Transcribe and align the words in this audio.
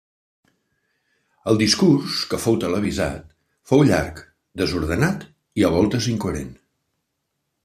El 1.51 1.59
discurs, 1.59 2.15
que 2.33 2.39
fou 2.47 2.57
televisat, 2.65 3.27
fou 3.73 3.87
llarg, 3.91 4.25
desordenat 4.63 5.31
i 5.63 5.69
a 5.71 5.75
voltes 5.81 6.13
incoherent. 6.17 6.53